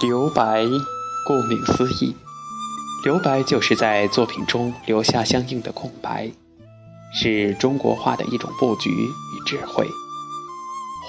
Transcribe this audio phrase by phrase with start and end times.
[0.00, 0.66] 留白，
[1.26, 2.14] 顾名思义，
[3.02, 6.30] 留白就是在作品中留下相应的空白，
[7.14, 9.88] 是中国画的一种布局与智慧。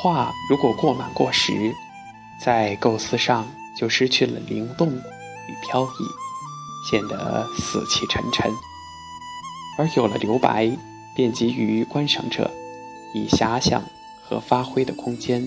[0.02, 1.76] 画如果过满过实，
[2.42, 3.46] 在构思上
[3.78, 8.50] 就失去了灵动与飘逸，显得死气沉沉；
[9.78, 10.72] 而有了留白，
[11.14, 12.50] 便给予观赏者
[13.14, 13.84] 以遐想
[14.24, 15.46] 和发挥的空间。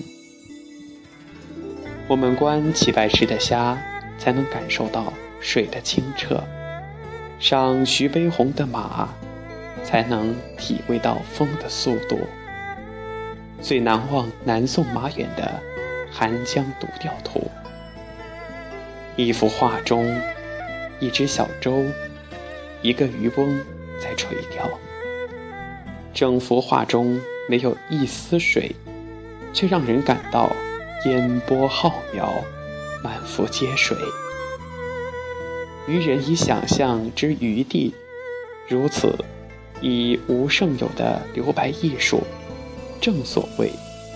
[2.11, 3.81] 我们观齐白石的虾，
[4.17, 6.43] 才能感受到水的清澈；
[7.39, 9.07] 赏徐悲鸿的马，
[9.81, 12.19] 才能体会到风的速度。
[13.61, 15.61] 最难忘南宋马远的
[16.13, 17.39] 《寒江独钓图》。
[19.15, 20.13] 一幅画中，
[20.99, 21.81] 一只小舟，
[22.81, 23.57] 一个渔翁
[24.03, 24.69] 在垂钓。
[26.13, 28.75] 整幅画中没有一丝水，
[29.53, 30.51] 却让人感到。
[31.05, 32.29] 烟波浩渺，
[33.03, 33.97] 满腹皆水。
[35.87, 37.91] 渔人以想象之余地，
[38.67, 39.15] 如此
[39.81, 42.21] 以无胜有的留白艺术，
[43.01, 43.71] 正所谓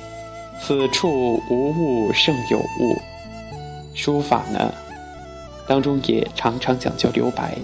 [0.61, 3.02] “此处无物胜有物”。
[3.95, 4.72] 书法呢，
[5.67, 7.58] 当中也常常讲究留白，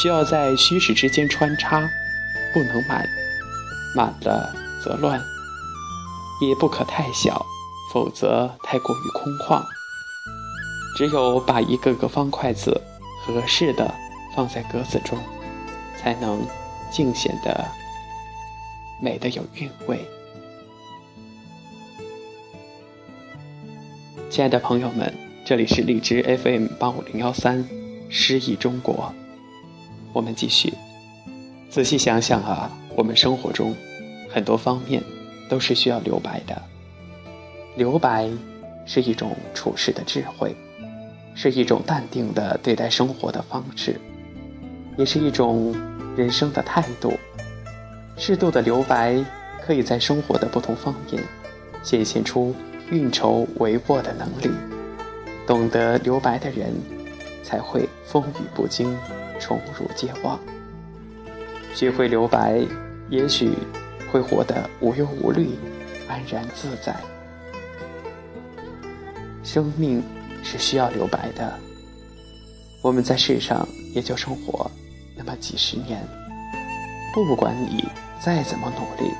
[0.00, 1.86] 需要在虚实之间穿插，
[2.54, 3.06] 不能满，
[3.94, 5.20] 满了则乱，
[6.40, 7.44] 也不可太小。
[7.92, 9.62] 否则太过于空旷。
[10.96, 12.80] 只有把一个个方块字
[13.24, 13.94] 合适的
[14.34, 15.18] 放在格子中，
[15.98, 16.40] 才能
[16.90, 17.64] 尽显得
[19.00, 20.00] 美的有韵味。
[24.30, 25.12] 亲爱的朋友们，
[25.44, 27.66] 这里是荔枝 FM 八五零幺三
[28.08, 29.12] 诗意中国，
[30.14, 30.72] 我们继续。
[31.68, 33.74] 仔细想想啊，我们生活中
[34.30, 35.02] 很多方面
[35.48, 36.71] 都是需要留白的。
[37.76, 38.28] 留白
[38.84, 40.54] 是一种处事的智慧，
[41.34, 43.98] 是一种淡定的对待生活的方式，
[44.96, 45.74] 也是一种
[46.16, 47.14] 人生的态度。
[48.16, 49.24] 适度的留白，
[49.64, 51.22] 可以在生活的不同方面
[51.82, 52.54] 显现出
[52.90, 54.54] 运筹帷幄的能力。
[55.46, 56.72] 懂得留白的人，
[57.42, 58.96] 才会风雨不惊，
[59.40, 60.38] 宠辱皆忘。
[61.74, 62.60] 学会留白，
[63.08, 63.50] 也许
[64.12, 65.48] 会活得无忧无虑，
[66.06, 66.94] 安然自在。
[69.42, 70.02] 生命
[70.42, 71.58] 是需要留白的。
[72.82, 74.70] 我们在世上也就生活
[75.16, 76.06] 那么几十年，
[77.14, 77.84] 不管你
[78.20, 79.12] 再怎么努力，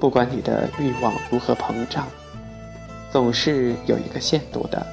[0.00, 2.06] 不管你的欲望如何膨胀，
[3.12, 4.84] 总是有一个限度的，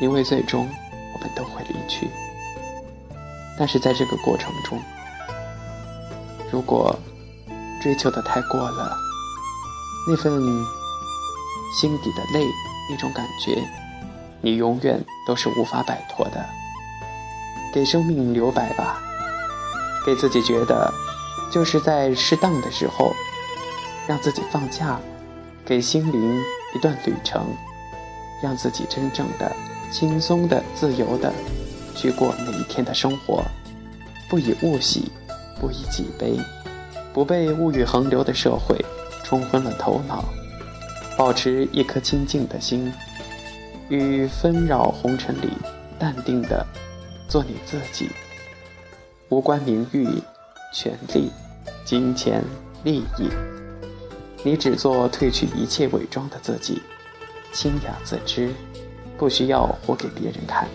[0.00, 0.66] 因为最终
[1.14, 2.08] 我们都会离去。
[3.58, 4.78] 但是在这个过程中，
[6.50, 6.98] 如果
[7.82, 8.96] 追求的太过了，
[10.08, 10.32] 那份
[11.78, 12.46] 心底的累。
[12.90, 13.62] 那种感觉，
[14.40, 16.44] 你永远都是无法摆脱的。
[17.72, 19.00] 给生命留白吧，
[20.04, 20.92] 给自己觉得，
[21.50, 23.12] 就是在适当的时候，
[24.06, 25.00] 让自己放假，
[25.64, 26.42] 给心灵
[26.74, 27.46] 一段旅程，
[28.42, 29.50] 让自己真正的
[29.90, 31.32] 轻松的、自由的
[31.94, 33.42] 去过每一天的生活，
[34.28, 35.10] 不以物喜，
[35.58, 36.38] 不以己悲，
[37.14, 38.76] 不被物欲横流的社会
[39.24, 40.24] 冲昏了头脑。
[41.16, 42.92] 保持一颗清净的心，
[43.88, 45.50] 于纷扰红尘里
[45.98, 46.66] 淡定的
[47.28, 48.10] 做你自己，
[49.28, 50.08] 无关名誉、
[50.74, 51.30] 权力、
[51.84, 52.42] 金钱、
[52.82, 53.28] 利益，
[54.42, 56.82] 你只做褪去一切伪装的自己，
[57.52, 58.50] 清雅自知，
[59.18, 60.66] 不需要活给别人看，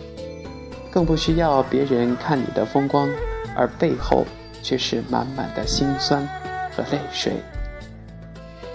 [0.92, 3.10] 更不需要别人看你的风光，
[3.56, 4.24] 而背后
[4.62, 6.26] 却是满满的辛酸
[6.72, 7.34] 和泪水。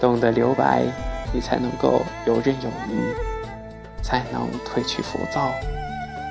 [0.01, 0.85] 懂得留白。
[1.33, 3.13] 你才能够游刃有余，
[4.03, 5.51] 才能褪去浮躁，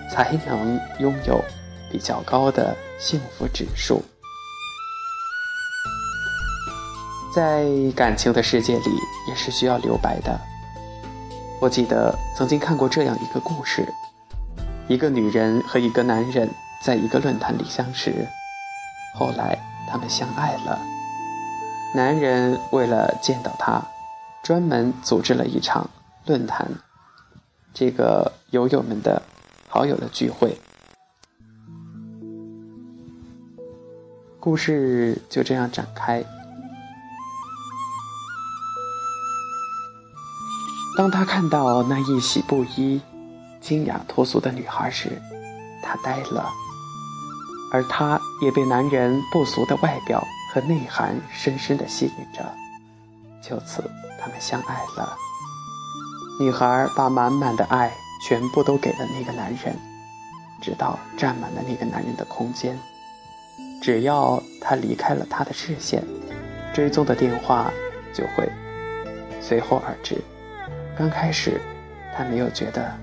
[0.08, 1.42] 才能拥有
[1.90, 4.00] 比较高的幸福指数。
[7.34, 7.64] 在
[7.96, 8.90] 感情的世界里，
[9.28, 10.38] 也是需要留白的。
[11.60, 13.86] 我记得曾经看过这样一个故事：
[14.86, 16.48] 一个女人和一个男人
[16.84, 18.28] 在一个论坛里相识，
[19.18, 19.58] 后来
[19.90, 20.78] 他们相爱了。
[21.94, 23.82] 男人为了见到她。
[24.42, 25.88] 专门组织了一场
[26.26, 26.68] 论坛，
[27.72, 29.22] 这个友友们的
[29.68, 30.58] 好友的聚会，
[34.40, 36.24] 故事就这样展开。
[40.98, 43.00] 当他看到那一袭布衣、
[43.60, 45.22] 清雅脱俗的女孩时，
[45.84, 46.50] 他呆了，
[47.72, 50.20] 而他也被男人不俗的外表
[50.52, 52.54] 和内涵深深的吸引着，
[53.42, 53.82] 就此。
[54.20, 55.16] 他们相爱了，
[56.38, 57.92] 女孩把满满的爱
[58.26, 59.76] 全部都给了那个男人，
[60.60, 62.78] 直到占满了那个男人的空间。
[63.82, 66.04] 只要他离开了他的视线，
[66.72, 67.68] 追踪的电话
[68.14, 68.48] 就会
[69.40, 70.22] 随后而至。
[70.96, 71.60] 刚开始，
[72.16, 72.96] 他没有觉得，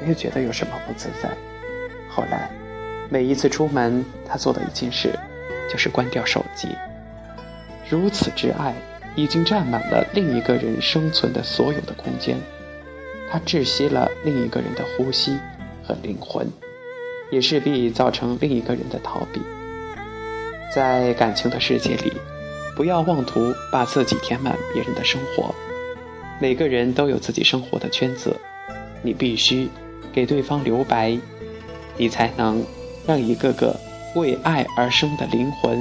[0.00, 1.36] 没有觉得有什么不自在。
[2.08, 2.48] 后来，
[3.08, 5.18] 每一次出门，他做的一件事
[5.68, 6.68] 就是关掉手机。
[7.90, 8.72] 如此之爱，
[9.16, 12.36] 已经占满了另一个人生存的所有的空间。
[13.28, 15.36] 它窒息了另一个人的呼吸
[15.84, 16.46] 和灵魂，
[17.30, 19.40] 也势必造成另一个人的逃避。
[20.72, 22.12] 在感情的世界里，
[22.76, 25.52] 不要妄图把自己填满别人的生活。
[26.40, 28.36] 每个人都有自己生活的圈子，
[29.02, 29.68] 你必须
[30.12, 31.18] 给对方留白，
[31.96, 32.64] 你才能
[33.04, 33.74] 让一个个
[34.14, 35.76] 为爱而生的灵魂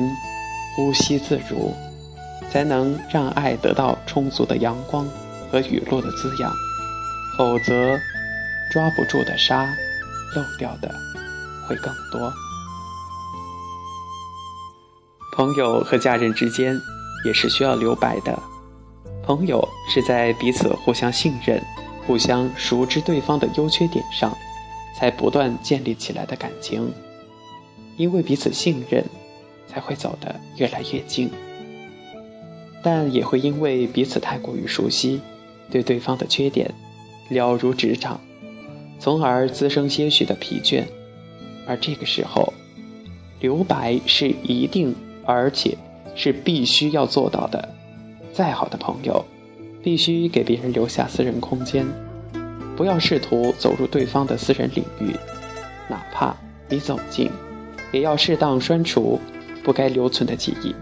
[0.75, 1.71] 呼吸自如。
[2.51, 5.07] 才能让爱得到充足的阳光
[5.51, 6.51] 和雨露的滋养，
[7.37, 7.97] 否则
[8.71, 9.65] 抓不住的沙，
[10.35, 10.93] 漏掉的
[11.67, 12.31] 会更多。
[15.35, 16.79] 朋友和家人之间
[17.23, 18.37] 也是需要留白的。
[19.23, 21.61] 朋友是在彼此互相信任、
[22.05, 24.35] 互相熟知对方的优缺点上，
[24.97, 26.91] 才不断建立起来的感情。
[27.95, 29.05] 因为彼此信任，
[29.67, 31.31] 才会走得越来越近。
[32.81, 35.19] 但也会因为彼此太过于熟悉，
[35.69, 36.71] 对对方的缺点
[37.29, 38.19] 了如指掌，
[38.99, 40.83] 从而滋生些许的疲倦。
[41.67, 42.53] 而这个时候，
[43.39, 44.95] 留白是一定
[45.25, 45.77] 而且
[46.15, 47.69] 是必须要做到的。
[48.31, 49.23] 再好的朋友，
[49.83, 51.85] 必须给别人留下私人空间，
[52.77, 55.13] 不要试图走入对方的私人领域，
[55.89, 56.35] 哪怕
[56.69, 57.29] 你走近，
[57.91, 59.19] 也要适当删除
[59.63, 60.73] 不该留存的记忆，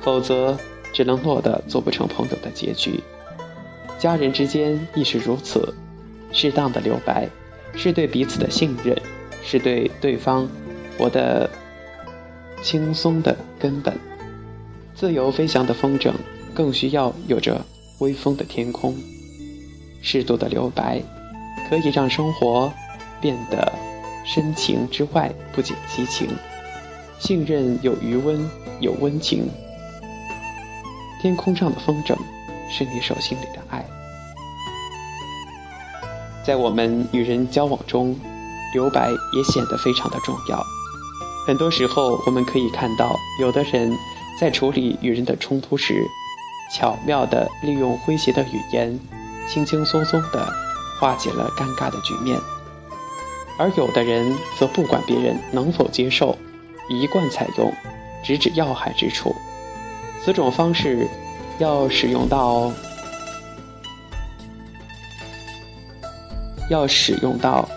[0.00, 0.58] 否则。
[0.92, 3.00] 只能落得做不成朋友的结局，
[3.98, 5.74] 家人之间亦是如此。
[6.34, 7.28] 适当的留白，
[7.74, 8.96] 是对彼此的信任，
[9.42, 10.48] 是对对方
[10.96, 11.48] 活得
[12.62, 13.94] 轻松的根本。
[14.94, 16.12] 自由飞翔的风筝，
[16.54, 17.60] 更需要有着
[17.98, 18.96] 微风的天空。
[20.00, 21.02] 适度的留白，
[21.68, 22.72] 可以让生活
[23.20, 23.72] 变得
[24.24, 26.28] 深情之外不减激情。
[27.18, 28.48] 信任有余温，
[28.80, 29.48] 有温情。
[31.22, 32.16] 天空上的风筝，
[32.68, 33.86] 是你手心里的爱。
[36.44, 38.18] 在我们与人交往中，
[38.74, 40.60] 留白也显得非常的重要。
[41.46, 43.96] 很多时候，我们可以看到，有的人
[44.40, 46.04] 在处理与人的冲突时，
[46.74, 48.98] 巧妙地利用诙谐的语言，
[49.48, 50.52] 轻轻松松地
[50.98, 52.36] 化解了尴尬的局面；
[53.56, 56.36] 而有的人则不管别人能否接受，
[56.90, 57.72] 一贯采用
[58.24, 59.32] 直指要害之处。
[60.24, 61.06] 此种方式
[61.58, 62.70] 要使用到，
[66.70, 67.68] 要使用到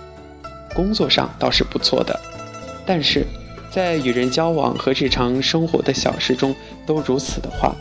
[0.76, 2.20] 工作上倒是不错的，
[2.86, 3.26] 但是
[3.72, 6.56] 在与人交往和日常生活的小事中
[6.86, 7.76] 都如此的话，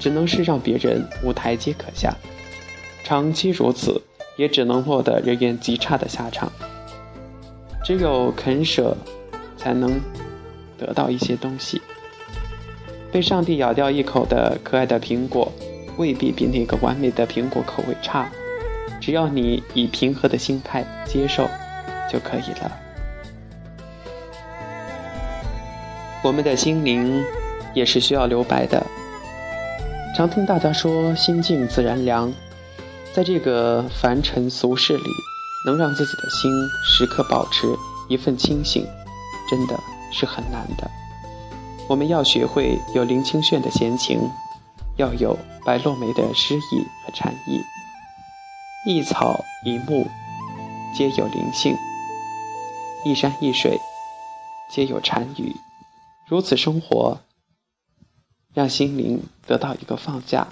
[0.00, 2.14] 只能是让别人无台阶可下。
[3.04, 4.00] 长期如此，
[4.36, 6.50] 也只能落得人缘极差的下场。
[7.84, 8.96] 只有肯舍，
[9.56, 10.00] 才能
[10.76, 11.80] 得到一些东西。
[13.16, 15.50] 被上帝咬掉一口的可爱的苹果，
[15.96, 18.30] 未必比那个完美的苹果口味差。
[19.00, 21.48] 只要你以平和的心态接受，
[22.12, 22.70] 就可以了。
[26.22, 27.24] 我们的心灵
[27.72, 28.84] 也是需要留白的。
[30.14, 32.30] 常听大家说“心静自然凉”，
[33.16, 35.10] 在这个凡尘俗世里，
[35.64, 36.52] 能让自己的心
[36.84, 37.66] 时刻保持
[38.10, 38.86] 一份清醒，
[39.48, 39.74] 真的
[40.12, 40.86] 是很难的。
[41.88, 44.20] 我们要学会有林清炫的闲情，
[44.96, 47.60] 要有白落梅的诗意和禅意。
[48.84, 50.06] 一草一木
[50.92, 51.76] 皆有灵性，
[53.04, 53.78] 一山一水
[54.68, 55.54] 皆有禅语。
[56.28, 57.20] 如此生活，
[58.52, 60.48] 让心灵得到一个放假，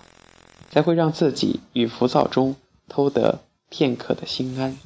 [0.71, 2.55] 才会让自己与浮躁中
[2.89, 4.79] 偷得片刻的心安。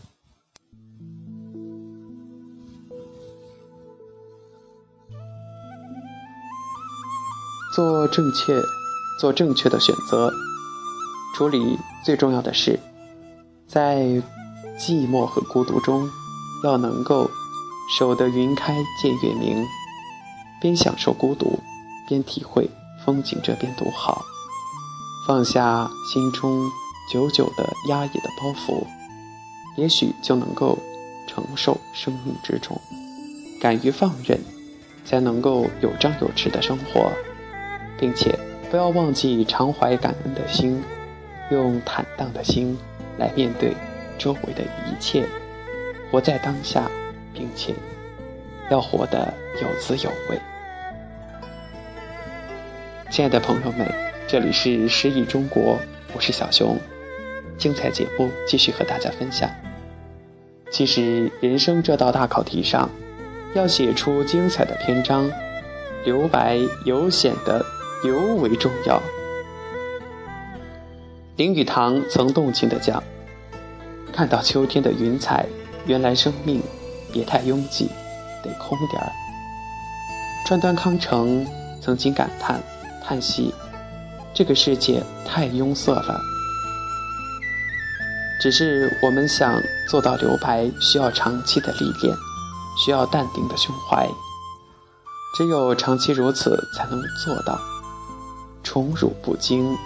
[7.78, 8.61] 做正确，
[9.20, 10.32] 做正确的选择。
[11.37, 12.76] 处理最重要的是，
[13.68, 13.99] 在
[14.76, 16.11] 寂寞和孤独中，
[16.64, 17.30] 要能够
[17.97, 19.64] 守得云开见月明，
[20.61, 21.56] 边享受孤独，
[22.08, 22.68] 边体会
[23.06, 24.25] 风景这边独好。
[25.28, 26.68] 放下心中
[27.12, 28.85] 久久的压抑的包袱，
[29.76, 30.76] 也许就能够
[31.28, 32.76] 承受生命之重。
[33.61, 34.37] 敢于放任，
[35.04, 37.12] 才能够有张有弛的生活。
[37.99, 38.38] 并且
[38.71, 40.83] 不要忘记常怀感恩的心，
[41.50, 42.78] 用坦荡的心
[43.19, 43.75] 来面对
[44.17, 45.26] 周围的一切，
[46.11, 46.88] 活在当下，
[47.35, 47.75] 并且
[48.71, 50.38] 要活得有滋有味。
[53.11, 53.90] 亲爱的朋友们，
[54.26, 55.78] 这里是诗意中国，
[56.14, 56.78] 我是小熊，
[57.57, 59.50] 精彩节目继续和大家分享。
[60.71, 62.90] 其实，人生这道大考题上，
[63.55, 65.31] 要写出精彩的篇章，
[66.05, 67.64] 留白尤显得
[68.05, 69.00] 尤为重要。
[71.37, 73.02] 林语堂曾动情地讲
[74.12, 75.47] ：“看到秋天的云彩，
[75.87, 76.62] 原来生命
[77.12, 77.88] 别太拥挤，
[78.43, 79.12] 得空点儿。”
[80.47, 81.47] 川端康成
[81.81, 82.61] 曾经感叹、
[83.05, 83.55] 叹息
[84.35, 86.19] ：“这个世界太庸塞了。”
[88.40, 92.17] 只是我们想做到留白，需要长期的历练，
[92.85, 94.09] 需要淡定的胸怀。
[95.37, 97.59] 只有长期如此，才能做到
[98.62, 99.77] 宠辱不惊，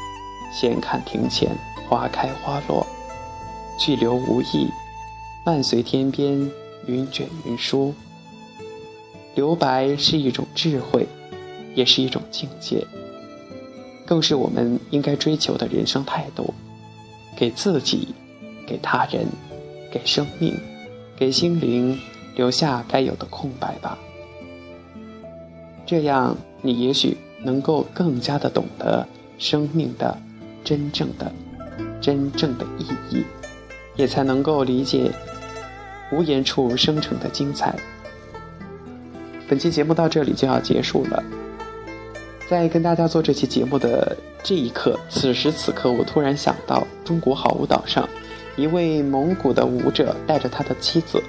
[0.53, 1.57] 闲看庭前
[1.89, 2.87] 花开花落，
[3.79, 4.69] 去留无意，
[5.45, 6.51] 漫随天边
[6.87, 7.95] 云卷云舒。
[9.35, 11.07] 留白是一种智慧，
[11.75, 12.87] 也是一种境界，
[14.05, 16.53] 更是我们应该追求的人生态度，
[17.37, 18.15] 给自己。
[18.65, 19.27] 给他人，
[19.91, 20.57] 给生命，
[21.17, 21.99] 给心灵
[22.37, 23.99] 留下该有的空白吧。
[25.85, 29.07] 这样，你也许能够更加的懂得
[29.39, 30.17] 生命的
[30.65, 31.33] 真正的、
[32.01, 33.25] 真正的意义，
[33.97, 35.11] 也才能够理解
[36.13, 37.75] 无言处生成的精彩。
[39.49, 41.23] 本期节目到这里就要结束了。
[42.49, 48.09] 在跟大家做这期节目的这一刻，此时此刻，我突然想到中国好舞蹈上。
[48.55, 51.23] 一位蒙古的舞者带着他的妻子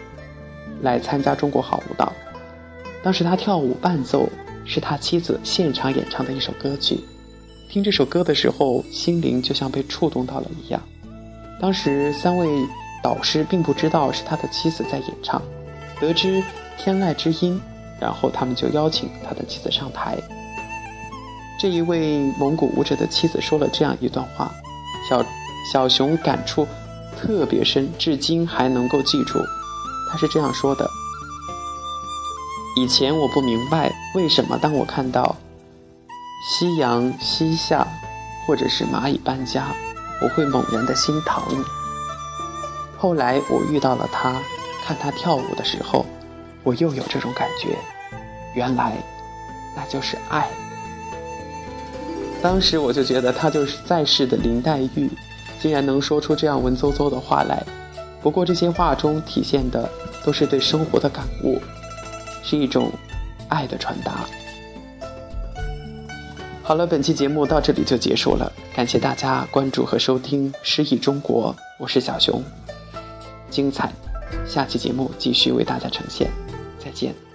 [0.81, 2.11] 来参加中国好舞蹈。
[3.01, 4.27] 当时他跳舞伴奏
[4.65, 6.99] 是他妻子现场演唱的一首歌曲。
[7.69, 10.81] 听这首歌的时候，心灵就像被触动到了一样。
[11.59, 12.47] 当时三位
[13.03, 15.41] 导师并不知道是他的妻子在演唱，
[15.99, 16.43] 得知
[16.77, 17.59] 天籁之音，
[17.99, 20.17] 然后他们就邀请他的妻子上台。
[21.59, 24.51] 这一位蒙古舞者的妻子说了这样一段话
[25.09, 25.25] ：“小
[25.71, 26.67] 小熊感触。”
[27.15, 29.39] 特别深，至今还能够记住。
[30.09, 30.85] 他是这样说的
[32.75, 35.35] ：“以前我不明白为什么当我看到
[36.49, 37.87] 夕阳西下，
[38.45, 39.67] 或者是蚂蚁搬家，
[40.21, 41.43] 我会猛然的心疼。
[42.97, 44.41] 后来我遇到了他，
[44.83, 46.05] 看他跳舞的时候，
[46.63, 47.77] 我又有这种感觉。
[48.55, 48.97] 原来，
[49.75, 50.47] 那就是爱。
[52.41, 55.09] 当时我就觉得他就是在世的林黛玉。”
[55.61, 57.63] 竟然能说出这样文绉绉的话来，
[58.21, 59.89] 不过这些话中体现的
[60.25, 61.57] 都是对生活的感悟，
[62.43, 62.91] 是一种
[63.49, 64.25] 爱的传达。
[66.61, 72.41] 好了，本期节目到这里就结束了，感谢大家关注和收听《诗意中国》，我是小熊，
[73.49, 73.91] 精彩，
[74.47, 76.29] 下期节目继续为大家呈现，
[76.79, 77.32] 再见。